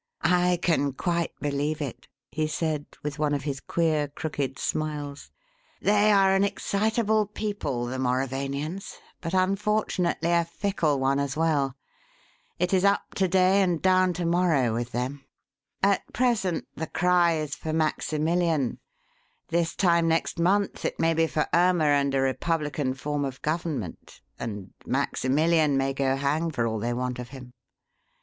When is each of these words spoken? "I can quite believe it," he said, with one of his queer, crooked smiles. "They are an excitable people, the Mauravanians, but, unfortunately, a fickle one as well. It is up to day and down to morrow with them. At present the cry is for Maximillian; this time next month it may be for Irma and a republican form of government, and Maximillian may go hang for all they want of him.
"I 0.23 0.57
can 0.63 0.93
quite 0.93 1.31
believe 1.41 1.79
it," 1.79 2.07
he 2.31 2.47
said, 2.47 2.87
with 3.03 3.19
one 3.19 3.35
of 3.35 3.43
his 3.43 3.59
queer, 3.59 4.07
crooked 4.07 4.57
smiles. 4.57 5.29
"They 5.79 6.11
are 6.11 6.33
an 6.33 6.43
excitable 6.43 7.27
people, 7.27 7.85
the 7.85 7.99
Mauravanians, 7.99 8.95
but, 9.21 9.35
unfortunately, 9.35 10.31
a 10.31 10.43
fickle 10.43 10.99
one 10.99 11.19
as 11.19 11.37
well. 11.37 11.75
It 12.57 12.73
is 12.73 12.83
up 12.83 13.13
to 13.13 13.27
day 13.27 13.61
and 13.61 13.79
down 13.79 14.13
to 14.13 14.25
morrow 14.25 14.73
with 14.73 14.91
them. 14.91 15.23
At 15.83 16.11
present 16.13 16.65
the 16.75 16.87
cry 16.87 17.33
is 17.35 17.53
for 17.53 17.71
Maximillian; 17.71 18.79
this 19.49 19.75
time 19.75 20.07
next 20.07 20.39
month 20.39 20.83
it 20.83 20.99
may 20.99 21.13
be 21.13 21.27
for 21.27 21.45
Irma 21.53 21.83
and 21.83 22.15
a 22.15 22.21
republican 22.21 22.95
form 22.95 23.23
of 23.23 23.39
government, 23.43 24.19
and 24.39 24.73
Maximillian 24.83 25.77
may 25.77 25.93
go 25.93 26.15
hang 26.15 26.49
for 26.49 26.65
all 26.65 26.79
they 26.79 26.91
want 26.91 27.19
of 27.19 27.29
him. 27.29 27.53